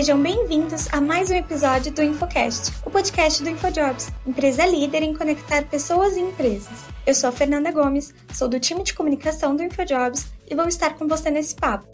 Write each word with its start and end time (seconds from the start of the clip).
Sejam 0.00 0.22
bem-vindos 0.22 0.88
a 0.92 0.98
mais 0.98 1.30
um 1.30 1.34
episódio 1.34 1.92
do 1.92 2.02
InfoCast, 2.02 2.72
o 2.86 2.90
podcast 2.90 3.42
do 3.42 3.50
InfoJobs, 3.50 4.08
empresa 4.26 4.64
líder 4.64 5.02
em 5.02 5.14
conectar 5.14 5.62
pessoas 5.66 6.16
e 6.16 6.20
empresas. 6.20 6.86
Eu 7.06 7.14
sou 7.14 7.28
a 7.28 7.32
Fernanda 7.32 7.70
Gomes, 7.70 8.14
sou 8.32 8.48
do 8.48 8.58
time 8.58 8.82
de 8.82 8.94
comunicação 8.94 9.54
do 9.54 9.62
InfoJobs 9.62 10.28
e 10.48 10.54
vou 10.54 10.66
estar 10.66 10.94
com 10.94 11.06
você 11.06 11.30
nesse 11.30 11.54
papo. 11.54 11.86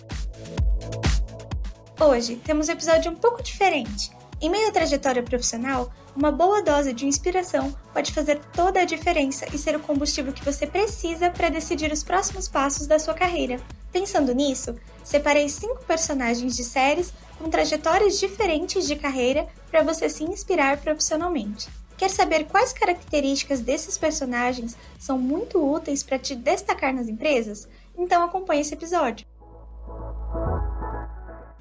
Hoje 2.00 2.36
temos 2.36 2.68
um 2.68 2.72
episódio 2.74 3.10
um 3.10 3.16
pouco 3.16 3.42
diferente. 3.42 4.12
Em 4.40 4.48
meio 4.48 4.68
à 4.68 4.70
trajetória 4.70 5.24
profissional, 5.24 5.92
uma 6.14 6.30
boa 6.30 6.62
dose 6.62 6.92
de 6.92 7.06
inspiração 7.06 7.74
pode 7.92 8.12
fazer 8.12 8.38
toda 8.52 8.82
a 8.82 8.84
diferença 8.84 9.46
e 9.52 9.58
ser 9.58 9.74
o 9.74 9.80
combustível 9.80 10.32
que 10.32 10.44
você 10.44 10.64
precisa 10.64 11.28
para 11.28 11.48
decidir 11.48 11.90
os 11.90 12.04
próximos 12.04 12.46
passos 12.46 12.86
da 12.86 13.00
sua 13.00 13.14
carreira. 13.14 13.60
Pensando 13.98 14.34
nisso, 14.34 14.76
separei 15.02 15.48
cinco 15.48 15.82
personagens 15.86 16.54
de 16.54 16.62
séries 16.62 17.14
com 17.38 17.48
trajetórias 17.48 18.20
diferentes 18.20 18.86
de 18.86 18.94
carreira 18.94 19.48
para 19.70 19.82
você 19.82 20.10
se 20.10 20.22
inspirar 20.22 20.76
profissionalmente. 20.82 21.66
Quer 21.96 22.10
saber 22.10 22.44
quais 22.44 22.74
características 22.74 23.60
desses 23.60 23.96
personagens 23.96 24.76
são 24.98 25.18
muito 25.18 25.58
úteis 25.58 26.02
para 26.02 26.18
te 26.18 26.34
destacar 26.34 26.92
nas 26.92 27.08
empresas? 27.08 27.66
Então 27.96 28.22
acompanhe 28.22 28.60
esse 28.60 28.74
episódio. 28.74 29.26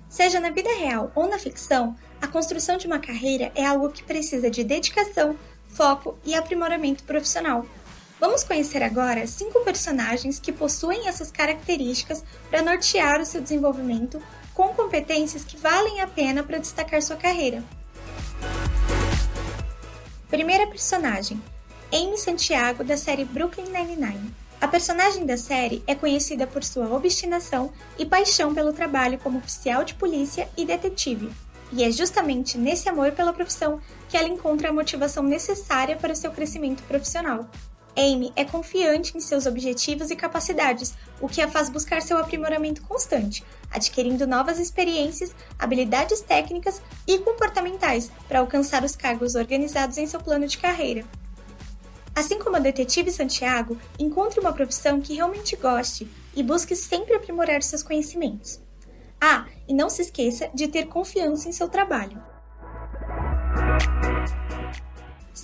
Seja 0.09 0.41
na 0.41 0.49
vida 0.49 0.75
real 0.77 1.13
ou 1.15 1.29
na 1.29 1.39
ficção, 1.39 1.95
a 2.21 2.27
construção 2.27 2.75
de 2.75 2.85
uma 2.85 2.99
carreira 2.99 3.49
é 3.55 3.65
algo 3.65 3.91
que 3.91 4.03
precisa 4.03 4.49
de 4.49 4.61
dedicação, 4.61 5.37
foco 5.69 6.17
e 6.25 6.35
aprimoramento 6.35 7.05
profissional. 7.05 7.65
Vamos 8.19 8.45
conhecer 8.45 8.81
agora 8.81 9.27
cinco 9.27 9.59
personagens 9.61 10.39
que 10.39 10.51
possuem 10.51 11.07
essas 11.07 11.29
características 11.29 12.23
para 12.49 12.61
nortear 12.61 13.19
o 13.19 13.25
seu 13.25 13.41
desenvolvimento 13.41 14.21
com 14.53 14.69
competências 14.69 15.43
que 15.43 15.57
valem 15.57 15.99
a 15.99 16.07
pena 16.07 16.41
para 16.41 16.57
destacar 16.57 17.01
sua 17.01 17.17
carreira. 17.17 17.61
Primeira 20.29 20.65
personagem: 20.67 21.41
Amy 21.91 22.17
Santiago, 22.17 22.83
da 22.83 22.95
série 22.95 23.25
Brooklyn 23.25 23.65
Nine-Nine. 23.65 24.33
A 24.61 24.67
personagem 24.67 25.25
da 25.25 25.35
série 25.35 25.83
é 25.85 25.93
conhecida 25.93 26.47
por 26.47 26.63
sua 26.63 26.89
obstinação 26.89 27.73
e 27.99 28.05
paixão 28.05 28.53
pelo 28.53 28.71
trabalho 28.71 29.19
como 29.19 29.39
oficial 29.39 29.83
de 29.83 29.93
polícia 29.93 30.49
e 30.55 30.65
detetive. 30.65 31.29
E 31.71 31.83
é 31.83 31.91
justamente 31.91 32.57
nesse 32.57 32.87
amor 32.87 33.11
pela 33.11 33.33
profissão 33.33 33.81
que 34.07 34.15
ela 34.15 34.29
encontra 34.29 34.69
a 34.69 34.73
motivação 34.73 35.23
necessária 35.23 35.97
para 35.97 36.13
o 36.13 36.15
seu 36.15 36.31
crescimento 36.31 36.81
profissional. 36.83 37.49
Amy 37.97 38.33
é 38.35 38.43
confiante 38.43 39.17
em 39.17 39.21
seus 39.21 39.45
objetivos 39.45 40.11
e 40.11 40.15
capacidades, 40.15 40.93
o 41.21 41.27
que 41.27 41.41
a 41.41 41.47
faz 41.47 41.69
buscar 41.69 42.01
seu 42.01 42.17
aprimoramento 42.17 42.81
constante, 42.81 43.43
adquirindo 43.71 44.27
novas 44.27 44.59
experiências, 44.59 45.33
habilidades 45.57 46.19
técnicas 46.21 46.81
e 47.07 47.19
comportamentais 47.19 48.11
para 48.27 48.39
alcançar 48.39 48.83
os 48.83 48.95
cargos 48.95 49.35
organizados 49.35 49.97
em 49.97 50.05
seu 50.05 50.19
plano 50.19 50.47
de 50.47 50.57
carreira. 50.57 51.05
Assim 52.13 52.39
como 52.39 52.55
a 52.55 52.59
detetive 52.59 53.11
Santiago, 53.11 53.77
encontre 53.99 54.39
uma 54.39 54.53
profissão 54.53 55.01
que 55.01 55.15
realmente 55.15 55.55
goste 55.55 56.09
e 56.35 56.43
busque 56.43 56.75
sempre 56.75 57.13
aprimorar 57.13 57.61
seus 57.61 57.83
conhecimentos. 57.83 58.59
Ah, 59.19 59.45
e 59.67 59.73
não 59.73 59.89
se 59.89 60.01
esqueça 60.01 60.49
de 60.53 60.67
ter 60.67 60.87
confiança 60.87 61.49
em 61.49 61.51
seu 61.51 61.67
trabalho. 61.67 62.34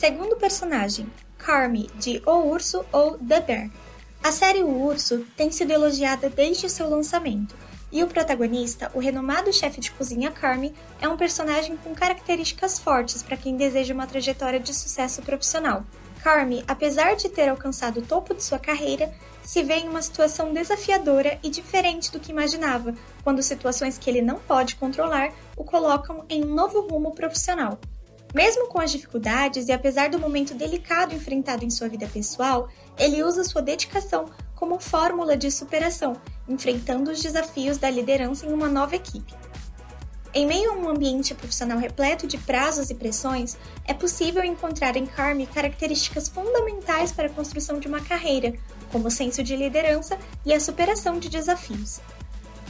Segundo 0.02 0.36
personagem, 0.36 1.06
Carmy, 1.38 1.88
de 2.00 2.24
O 2.26 2.50
Urso 2.50 2.84
ou 2.92 3.20
The 3.20 3.40
Bear. 3.40 3.70
A 4.24 4.32
série 4.32 4.64
O 4.64 4.84
Urso 4.84 5.28
tem 5.38 5.52
sido 5.52 5.70
elogiada 5.70 6.28
desde 6.28 6.72
seu 6.72 6.90
lançamento, 6.90 7.56
e 7.92 8.02
o 8.02 8.08
protagonista, 8.08 8.90
o 8.96 9.00
renomado 9.00 9.54
chefe 9.54 9.80
de 9.80 9.92
cozinha 9.92 10.32
Carmy, 10.32 10.74
é 11.00 11.08
um 11.08 11.18
personagem 11.18 11.78
com 11.78 11.94
características 11.94 12.80
fortes 12.80 13.22
para 13.22 13.38
quem 13.38 13.56
deseja 13.56 13.94
uma 13.94 14.08
trajetória 14.08 14.60
de 14.60 14.74
sucesso 14.74 15.22
profissional. 15.22 15.86
Carmy, 16.24 16.64
apesar 16.68 17.16
de 17.16 17.30
ter 17.30 17.48
alcançado 17.48 18.00
o 18.00 18.04
topo 18.04 18.34
de 18.34 18.44
sua 18.44 18.58
carreira, 18.58 19.14
se 19.44 19.62
vê 19.62 19.76
em 19.76 19.88
uma 19.88 20.02
situação 20.02 20.52
desafiadora 20.52 21.38
e 21.44 21.50
diferente 21.52 22.12
do 22.12 22.20
que 22.20 22.32
imaginava, 22.32 22.96
quando 23.24 23.44
situações 23.44 24.00
que 24.00 24.10
ele 24.10 24.24
não 24.24 24.40
pode 24.40 24.78
controlar 24.78 25.32
o 25.56 25.64
colocam 25.64 26.26
em 26.28 26.44
um 26.44 26.56
novo 26.56 26.82
rumo 26.88 27.14
profissional. 27.14 27.80
Mesmo 28.34 28.68
com 28.68 28.80
as 28.80 28.92
dificuldades 28.92 29.68
e 29.68 29.72
apesar 29.72 30.10
do 30.10 30.20
momento 30.20 30.54
delicado 30.54 31.14
enfrentado 31.14 31.66
em 31.66 31.70
sua 31.70 31.90
vida 31.90 32.08
pessoal, 32.08 32.70
ele 32.98 33.24
usa 33.24 33.44
sua 33.44 33.62
dedicação 33.62 34.26
como 34.56 34.80
fórmula 34.80 35.36
de 35.36 35.52
superação, 35.52 36.16
enfrentando 36.48 37.12
os 37.12 37.22
desafios 37.22 37.78
da 37.78 37.90
liderança 37.90 38.46
em 38.46 38.54
uma 38.54 38.70
nova 38.70 38.96
equipe. 38.96 39.34
Em 40.34 40.46
meio 40.48 40.72
a 40.72 40.76
um 40.76 40.88
ambiente 40.88 41.36
profissional 41.36 41.78
repleto 41.78 42.26
de 42.26 42.38
prazos 42.38 42.90
e 42.90 42.96
pressões, 42.96 43.58
é 43.86 43.94
possível 43.94 44.42
encontrar 44.44 44.96
em 44.96 45.06
Carmi 45.06 45.46
características 45.46 46.30
fundamentais 46.30 47.12
para 47.12 47.28
a 47.28 47.32
construção 47.32 47.80
de 47.80 47.88
uma 47.88 48.00
carreira, 48.00 48.54
como 48.94 49.10
o 49.10 49.12
senso 49.12 49.44
de 49.44 49.58
liderança 49.58 50.18
e 50.46 50.54
a 50.54 50.60
superação 50.60 51.20
de 51.20 51.28
desafios. 51.28 52.00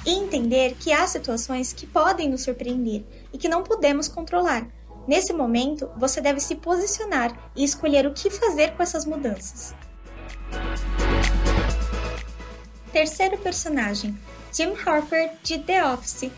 E 0.03 0.09
entender 0.09 0.75
que 0.79 0.91
há 0.91 1.05
situações 1.05 1.71
que 1.71 1.85
podem 1.85 2.29
nos 2.29 2.41
surpreender 2.41 3.03
e 3.31 3.37
que 3.37 3.47
não 3.47 3.61
podemos 3.61 4.07
controlar, 4.07 4.67
Nesse 5.07 5.33
momento, 5.33 5.89
você 5.97 6.21
deve 6.21 6.39
se 6.39 6.55
posicionar 6.55 7.35
e 7.55 7.63
escolher 7.63 8.05
o 8.05 8.13
que 8.13 8.29
fazer 8.29 8.71
com 8.75 8.83
essas 8.83 9.05
mudanças. 9.05 9.73
Terceiro 12.91 13.37
personagem, 13.37 14.17
Jim 14.51 14.73
Harper 14.85 15.31
de 15.41 15.59
The 15.59 15.85
Office. 15.85 16.29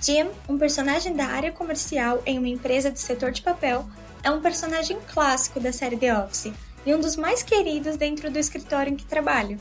Jim, 0.00 0.28
um 0.48 0.58
personagem 0.58 1.14
da 1.16 1.26
área 1.26 1.50
comercial 1.50 2.22
em 2.26 2.38
uma 2.38 2.48
empresa 2.48 2.90
do 2.90 2.98
setor 2.98 3.32
de 3.32 3.42
papel, 3.42 3.86
é 4.22 4.30
um 4.30 4.40
personagem 4.40 4.98
clássico 5.12 5.58
da 5.58 5.72
série 5.72 5.96
The 5.96 6.16
Office 6.18 6.52
e 6.86 6.94
um 6.94 7.00
dos 7.00 7.16
mais 7.16 7.42
queridos 7.42 7.96
dentro 7.96 8.30
do 8.30 8.38
escritório 8.38 8.92
em 8.92 8.96
que 8.96 9.06
trabalho. 9.06 9.58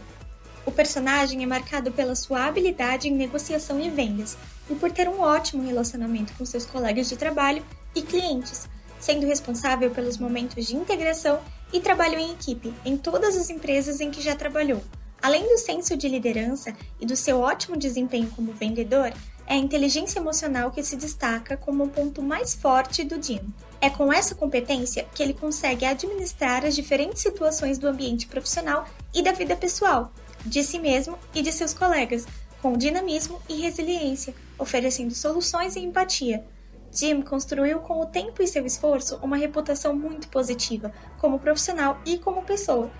O 0.66 0.72
personagem 0.72 1.44
é 1.44 1.46
marcado 1.46 1.92
pela 1.92 2.16
sua 2.16 2.46
habilidade 2.46 3.08
em 3.08 3.16
negociação 3.16 3.80
e 3.80 3.90
vendas 3.90 4.38
e 4.70 4.76
por 4.76 4.92
ter 4.92 5.08
um 5.10 5.22
ótimo 5.22 5.66
relacionamento 5.66 6.34
com 6.38 6.46
seus 6.46 6.66
colegas 6.66 7.10
de 7.10 7.18
trabalho 7.18 7.64
e 7.96 8.02
clientes, 8.02 8.68
sendo 9.00 9.26
responsável 9.26 9.92
pelos 9.92 10.18
momentos 10.18 10.66
de 10.66 10.76
integração 10.76 11.40
e 11.72 11.80
trabalho 11.80 12.18
em 12.18 12.32
equipe 12.32 12.74
em 12.86 12.96
todas 12.96 13.36
as 13.36 13.50
empresas 13.50 14.00
em 14.00 14.12
que 14.12 14.22
já 14.22 14.36
trabalhou. 14.36 14.82
Além 15.22 15.48
do 15.48 15.58
senso 15.58 15.96
de 15.96 16.10
liderança 16.10 16.76
e 17.00 17.06
do 17.06 17.16
seu 17.16 17.40
ótimo 17.40 17.78
desempenho 17.78 18.30
como 18.36 18.54
vendedor, 18.54 19.14
é 19.48 19.54
a 19.54 19.58
inteligência 19.58 20.20
emocional 20.20 20.72
que 20.72 20.84
se 20.84 20.96
destaca 20.96 21.58
como 21.58 21.86
o 21.86 21.90
ponto 21.90 22.22
mais 22.22 22.54
forte 22.54 23.04
do 23.04 23.22
Jim. 23.22 23.42
É 23.82 23.90
com 23.90 24.12
essa 24.12 24.36
competência 24.36 25.06
que 25.14 25.22
ele 25.22 25.34
consegue 25.34 25.86
administrar 25.86 26.66
as 26.66 26.76
diferentes 26.76 27.22
situações 27.22 27.78
do 27.78 27.88
ambiente 27.88 28.28
profissional 28.28 28.86
e 29.14 29.22
da 29.22 29.32
vida 29.32 29.56
pessoal, 29.56 30.14
de 30.46 30.64
si 30.64 30.80
mesmo 30.80 31.18
e 31.34 31.42
de 31.42 31.52
seus 31.52 31.74
colegas, 31.74 32.26
com 32.62 32.78
dinamismo 32.78 33.42
e 33.50 33.62
resiliência, 33.62 34.34
oferecendo 34.58 35.14
soluções 35.14 35.76
e 35.76 35.80
empatia, 35.80 36.46
Jim 36.94 37.22
construiu 37.24 37.80
com 37.80 38.00
o 38.00 38.06
tempo 38.06 38.44
e 38.44 38.48
seu 38.48 38.66
esforço 38.66 39.18
uma 39.24 39.36
reputação 39.36 39.96
muito 39.96 40.28
positiva, 40.28 40.94
como 41.18 41.40
profissional 41.40 42.00
e 42.06 42.20
como 42.20 42.44
pessoa. 42.44 42.92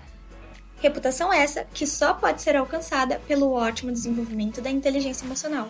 Reputação 0.80 1.32
essa 1.32 1.64
que 1.72 1.86
só 1.86 2.12
pode 2.12 2.42
ser 2.42 2.56
alcançada 2.56 3.20
pelo 3.26 3.52
ótimo 3.52 3.92
desenvolvimento 3.92 4.60
da 4.60 4.68
inteligência 4.68 5.24
emocional. 5.24 5.68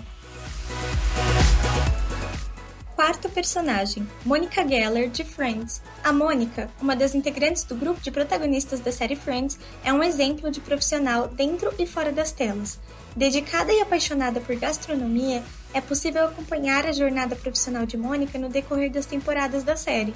Quarto 2.97 3.29
personagem, 3.29 4.09
Monica 4.25 4.67
Geller, 4.67 5.11
de 5.11 5.25
Friends. 5.25 5.83
A 6.03 6.13
Mônica, 6.13 6.71
uma 6.81 6.97
das 6.97 7.15
integrantes 7.15 7.65
do 7.65 7.75
grupo 7.75 8.01
de 8.01 8.11
protagonistas 8.11 8.81
da 8.81 8.91
série 8.91 9.17
Friends, 9.17 9.59
é 9.85 9.93
um 9.93 10.03
exemplo 10.03 10.51
de 10.51 10.61
profissional 10.61 11.29
dentro 11.29 11.75
e 11.79 11.87
fora 11.87 12.11
das 12.11 12.33
telas. 12.33 12.79
Dedicada 13.15 13.73
e 13.73 13.81
apaixonada 13.81 14.41
por 14.41 14.57
gastronomia, 14.57 15.43
é 15.75 15.81
possível 15.81 16.25
acompanhar 16.27 16.87
a 16.87 16.93
jornada 16.93 17.35
profissional 17.35 17.85
de 17.85 17.97
Mônica 17.97 18.39
no 18.39 18.49
decorrer 18.49 18.91
das 18.91 19.07
temporadas 19.07 19.65
da 19.65 19.77
série. 19.77 20.15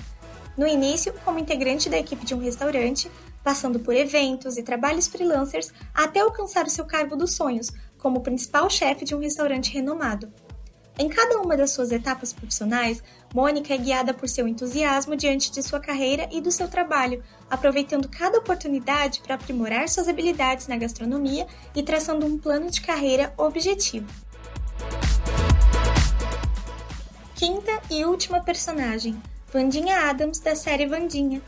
No 0.56 0.66
início, 0.66 1.12
como 1.24 1.38
integrante 1.38 1.90
da 1.90 1.98
equipe 1.98 2.24
de 2.24 2.34
um 2.34 2.38
restaurante, 2.38 3.10
passando 3.42 3.80
por 3.80 3.94
eventos 3.94 4.56
e 4.56 4.62
trabalhos 4.62 5.08
freelancers 5.08 5.72
até 5.92 6.20
alcançar 6.20 6.64
o 6.64 6.70
seu 6.70 6.84
cargo 6.84 7.16
dos 7.16 7.34
sonhos, 7.34 7.70
como 7.98 8.20
principal 8.20 8.70
chefe 8.70 9.04
de 9.04 9.14
um 9.14 9.20
restaurante 9.20 9.72
renomado. 9.72 10.32
Em 10.96 11.08
cada 11.08 11.38
uma 11.38 11.56
das 11.56 11.70
suas 11.70 11.92
etapas 11.92 12.32
profissionais, 12.32 13.02
Mônica 13.32 13.72
é 13.72 13.78
guiada 13.78 14.12
por 14.12 14.28
seu 14.28 14.48
entusiasmo 14.48 15.14
diante 15.14 15.52
de 15.52 15.62
sua 15.62 15.78
carreira 15.78 16.28
e 16.32 16.40
do 16.40 16.50
seu 16.50 16.68
trabalho, 16.68 17.22
aproveitando 17.48 18.08
cada 18.08 18.38
oportunidade 18.38 19.20
para 19.20 19.36
aprimorar 19.36 19.88
suas 19.88 20.08
habilidades 20.08 20.66
na 20.66 20.76
gastronomia 20.76 21.46
e 21.74 21.82
traçando 21.84 22.26
um 22.26 22.36
plano 22.36 22.68
de 22.68 22.80
carreira 22.80 23.32
objetivo. 23.36 24.08
Quinta 27.38 27.80
e 27.88 28.04
última 28.04 28.40
personagem, 28.40 29.16
Vandinha 29.52 30.10
Adams, 30.10 30.40
da 30.40 30.56
série 30.56 30.86
Vandinha. 30.86 31.40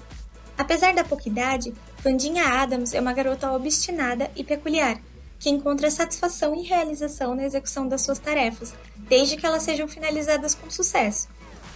Apesar 0.56 0.94
da 0.94 1.02
pouca 1.02 1.28
idade, 1.28 1.75
Vandinha 2.00 2.44
Adams 2.44 2.94
é 2.94 3.00
uma 3.00 3.12
garota 3.12 3.50
obstinada 3.50 4.31
e 4.37 4.44
peculiar, 4.44 5.00
que 5.40 5.50
encontra 5.50 5.90
satisfação 5.90 6.54
e 6.54 6.62
realização 6.62 7.34
na 7.34 7.42
execução 7.42 7.88
das 7.88 8.02
suas 8.02 8.20
tarefas, 8.20 8.72
desde 8.98 9.37
que 9.37 9.44
elas 9.44 9.64
sejam 9.64 9.88
finalizadas 9.88 10.54
com 10.54 10.70
sucesso. 10.70 11.26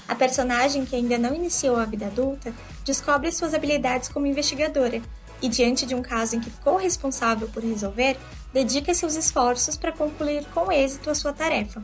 A 0.06 0.14
personagem, 0.14 0.84
que 0.84 0.94
ainda 0.94 1.18
não 1.18 1.34
iniciou 1.34 1.74
a 1.74 1.84
vida 1.84 2.06
adulta, 2.06 2.54
descobre 2.84 3.32
suas 3.32 3.52
habilidades 3.52 4.08
como 4.08 4.28
investigadora 4.28 5.02
e, 5.42 5.48
diante 5.48 5.84
de 5.84 5.96
um 5.96 6.02
caso 6.02 6.36
em 6.36 6.40
que 6.40 6.50
ficou 6.50 6.76
responsável 6.76 7.48
por 7.48 7.64
resolver, 7.64 8.16
dedica 8.52 8.94
seus 8.94 9.16
esforços 9.16 9.76
para 9.76 9.90
concluir 9.90 10.44
com 10.54 10.70
êxito 10.70 11.10
a 11.10 11.16
sua 11.16 11.32
tarefa. 11.32 11.82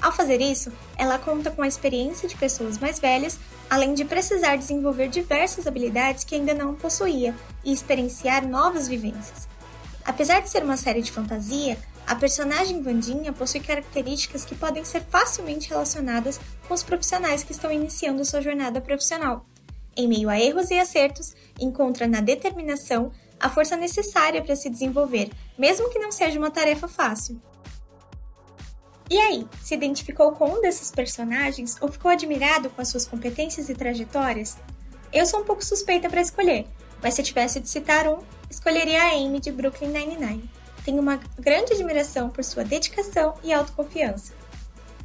Ao 0.00 0.10
fazer 0.10 0.40
isso, 0.40 0.72
ela 0.96 1.18
conta 1.18 1.50
com 1.50 1.62
a 1.62 1.68
experiência 1.68 2.26
de 2.26 2.36
pessoas 2.36 2.78
mais 2.78 2.98
velhas, 2.98 3.38
além 3.68 3.92
de 3.92 4.04
precisar 4.04 4.56
desenvolver 4.56 5.08
diversas 5.08 5.66
habilidades 5.66 6.24
que 6.24 6.34
ainda 6.34 6.54
não 6.54 6.74
possuía 6.74 7.34
e 7.62 7.72
experienciar 7.72 8.46
novas 8.46 8.88
vivências. 8.88 9.46
Apesar 10.04 10.40
de 10.40 10.48
ser 10.48 10.64
uma 10.64 10.78
série 10.78 11.02
de 11.02 11.12
fantasia, 11.12 11.78
a 12.06 12.14
personagem 12.14 12.82
Vandinha 12.82 13.32
possui 13.32 13.60
características 13.60 14.44
que 14.44 14.54
podem 14.54 14.84
ser 14.84 15.02
facilmente 15.02 15.68
relacionadas 15.68 16.40
com 16.66 16.74
os 16.74 16.82
profissionais 16.82 17.44
que 17.44 17.52
estão 17.52 17.70
iniciando 17.70 18.24
sua 18.24 18.40
jornada 18.40 18.80
profissional. 18.80 19.44
Em 19.96 20.08
meio 20.08 20.30
a 20.30 20.40
erros 20.40 20.70
e 20.70 20.78
acertos, 20.78 21.34
encontra 21.60 22.08
na 22.08 22.20
determinação 22.20 23.12
a 23.38 23.50
força 23.50 23.76
necessária 23.76 24.42
para 24.42 24.56
se 24.56 24.70
desenvolver, 24.70 25.30
mesmo 25.58 25.90
que 25.90 25.98
não 25.98 26.10
seja 26.10 26.38
uma 26.38 26.50
tarefa 26.50 26.88
fácil. 26.88 27.40
E 29.10 29.18
aí, 29.18 29.44
se 29.60 29.74
identificou 29.74 30.30
com 30.30 30.48
um 30.48 30.60
desses 30.60 30.92
personagens 30.92 31.76
ou 31.80 31.90
ficou 31.90 32.12
admirado 32.12 32.70
com 32.70 32.80
as 32.80 32.86
suas 32.86 33.04
competências 33.04 33.68
e 33.68 33.74
trajetórias? 33.74 34.56
Eu 35.12 35.26
sou 35.26 35.40
um 35.40 35.44
pouco 35.44 35.64
suspeita 35.64 36.08
para 36.08 36.20
escolher, 36.20 36.64
mas 37.02 37.14
se 37.14 37.22
tivesse 37.24 37.58
de 37.58 37.68
citar 37.68 38.06
um, 38.06 38.18
escolheria 38.48 39.02
a 39.02 39.14
Amy 39.16 39.40
de 39.40 39.50
Brooklyn 39.50 39.88
Nine-Nine. 39.88 40.48
Tenho 40.84 41.00
uma 41.00 41.16
grande 41.36 41.72
admiração 41.72 42.30
por 42.30 42.44
sua 42.44 42.62
dedicação 42.62 43.34
e 43.42 43.52
autoconfiança. 43.52 44.32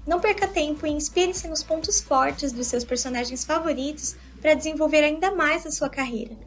Não 0.05 0.19
perca 0.19 0.47
tempo 0.47 0.85
e 0.85 0.91
inspire-se 0.91 1.47
nos 1.47 1.63
pontos 1.63 1.99
fortes 1.99 2.51
dos 2.51 2.67
seus 2.67 2.83
personagens 2.83 3.43
favoritos 3.43 4.15
para 4.39 4.53
desenvolver 4.53 5.03
ainda 5.03 5.33
mais 5.33 5.65
a 5.65 5.71
sua 5.71 5.89
carreira. 5.89 6.37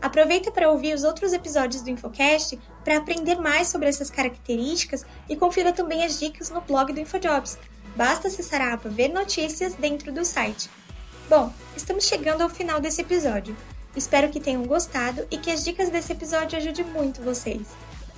Aproveita 0.00 0.52
para 0.52 0.70
ouvir 0.70 0.94
os 0.94 1.02
outros 1.02 1.32
episódios 1.32 1.82
do 1.82 1.90
Infocast 1.90 2.58
para 2.84 2.98
aprender 2.98 3.36
mais 3.36 3.66
sobre 3.68 3.88
essas 3.88 4.10
características 4.10 5.04
e 5.28 5.34
confira 5.34 5.72
também 5.72 6.04
as 6.04 6.18
dicas 6.20 6.50
no 6.50 6.60
blog 6.60 6.92
do 6.92 7.00
InfoJobs. 7.00 7.58
Basta 7.96 8.28
acessar 8.28 8.60
a 8.60 8.74
aba 8.74 8.88
Ver 8.88 9.08
Notícias 9.08 9.74
dentro 9.74 10.12
do 10.12 10.24
site. 10.24 10.70
Bom, 11.28 11.52
estamos 11.76 12.04
chegando 12.04 12.42
ao 12.42 12.48
final 12.48 12.80
desse 12.80 13.00
episódio. 13.00 13.56
Espero 13.96 14.28
que 14.28 14.38
tenham 14.38 14.62
gostado 14.62 15.26
e 15.30 15.36
que 15.36 15.50
as 15.50 15.64
dicas 15.64 15.90
desse 15.90 16.12
episódio 16.12 16.56
ajudem 16.56 16.84
muito 16.84 17.20
vocês. 17.20 17.66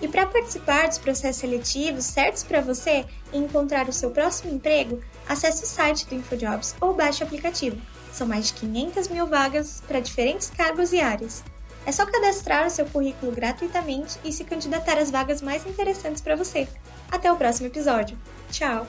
E 0.03 0.09
para 0.09 0.27
participar 0.27 0.89
dos 0.89 0.99
processos 0.99 1.41
seletivos 1.41 2.05
certos 2.05 2.43
para 2.43 2.61
você 2.61 3.07
e 3.33 3.39
encontrar 3.39 3.89
o 3.89 3.93
seu 3.93 4.11
próximo 4.11 4.53
emprego, 4.53 5.03
acesse 5.27 5.65
o 5.65 5.67
site 5.67 6.07
do 6.07 6.15
InfoJobs 6.15 6.75
ou 6.81 6.93
baixe 6.93 7.23
o 7.23 7.27
aplicativo. 7.27 7.81
São 8.13 8.27
mais 8.27 8.49
de 8.49 8.55
500 8.55 9.09
mil 9.09 9.27
vagas 9.27 9.83
para 9.87 10.01
diferentes 10.01 10.51
cargos 10.51 10.93
e 10.93 11.01
áreas. 11.01 11.43
É 11.91 11.93
só 11.93 12.07
cadastrar 12.07 12.69
o 12.69 12.71
seu 12.71 12.87
currículo 12.87 13.33
gratuitamente 13.33 14.17
e 14.25 14.33
se 14.33 14.45
candidatar 14.45 14.97
às 14.97 15.11
vagas 15.11 15.43
mais 15.43 15.67
interessantes 15.67 16.23
para 16.23 16.37
você. 16.37 16.69
Até 17.11 17.33
o 17.33 17.35
próximo 17.35 17.67
episódio. 17.67 18.17
Tchau! 18.49 18.87